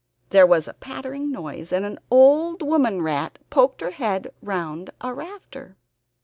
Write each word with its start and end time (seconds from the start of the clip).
There 0.31 0.47
was 0.47 0.67
a 0.67 0.73
pattering 0.73 1.31
noise 1.31 1.71
and 1.71 1.85
an 1.85 1.99
old 2.09 2.63
woman 2.63 3.03
rat 3.03 3.37
poked 3.51 3.81
her 3.81 3.91
head 3.91 4.33
round 4.41 4.89
a 4.99 5.13
rafter. 5.13 5.77